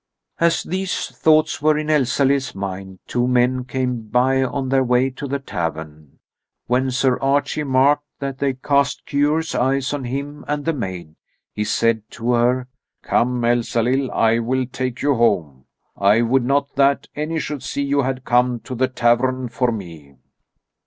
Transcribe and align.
As 0.39 0.63
these 0.63 1.09
thoughts 1.11 1.61
were 1.61 1.77
in 1.77 1.91
Elsalill's 1.91 2.55
mind 2.55 2.97
two 3.05 3.27
men 3.27 3.65
came 3.65 4.01
by 4.07 4.41
on 4.41 4.69
their 4.69 4.83
way 4.83 5.11
to 5.11 5.27
the 5.27 5.37
tavern. 5.37 6.17
When 6.65 6.89
Sir 6.89 7.19
Archie 7.19 7.63
marked 7.63 8.07
that 8.17 8.39
they 8.39 8.53
cast 8.55 9.05
curious 9.05 9.53
eyes 9.53 9.93
on 9.93 10.05
him 10.05 10.43
and 10.47 10.65
the 10.65 10.73
maid, 10.73 11.17
he 11.53 11.63
said 11.63 12.01
to 12.13 12.31
her: 12.31 12.67
"Come, 13.03 13.45
Elsalill, 13.45 14.09
I 14.11 14.39
will 14.39 14.65
take 14.65 15.03
you 15.03 15.13
home. 15.13 15.65
I 15.95 16.23
would 16.23 16.45
not 16.45 16.73
that 16.77 17.07
any 17.15 17.37
should 17.37 17.61
see 17.61 17.83
you 17.83 18.01
had 18.01 18.25
come 18.25 18.59
to 18.61 18.73
the 18.73 18.87
tavern 18.87 19.49
for 19.49 19.71
me." 19.71 20.15